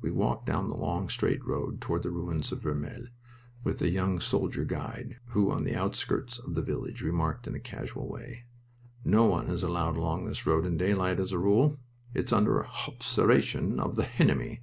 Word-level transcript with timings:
We 0.00 0.10
walked 0.10 0.46
down 0.46 0.66
the 0.66 0.74
long 0.76 1.08
straight 1.08 1.44
road 1.46 1.80
toward 1.80 2.02
the 2.02 2.10
ruins 2.10 2.50
of 2.50 2.62
Vermelles 2.62 3.10
with 3.62 3.80
a 3.80 3.88
young 3.90 4.18
soldier 4.18 4.64
guide 4.64 5.20
who 5.26 5.52
on 5.52 5.62
the 5.62 5.76
outskirts 5.76 6.40
of 6.40 6.56
the 6.56 6.62
village 6.62 7.00
remarked 7.00 7.46
in 7.46 7.54
a 7.54 7.60
casual 7.60 8.08
way: 8.08 8.46
"No 9.04 9.26
one 9.26 9.46
is 9.46 9.62
allowed 9.62 9.96
along 9.96 10.24
this 10.24 10.46
road 10.48 10.66
in 10.66 10.76
daylight, 10.78 11.20
as 11.20 11.30
a 11.30 11.38
rule. 11.38 11.78
It's 12.12 12.32
under 12.32 12.64
hobservation 12.64 13.78
of 13.78 13.94
the 13.94 14.02
henemy." 14.02 14.62